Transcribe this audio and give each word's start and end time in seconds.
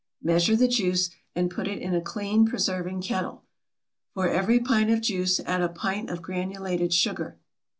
Measure 0.23 0.55
the 0.55 0.67
juice, 0.67 1.11
and 1.35 1.51
put 1.51 1.67
it 1.67 1.77
in 1.79 1.93
a 1.93 2.01
clean 2.01 2.43
preserving 2.43 3.03
kettle. 3.03 3.43
For 4.15 4.27
every 4.27 4.59
pint 4.59 4.89
of 4.89 4.99
juice 5.01 5.39
add 5.41 5.61
a 5.61 5.69
pint 5.69 6.09
of 6.09 6.23
granulated 6.23 6.91
sugar. 6.91 7.37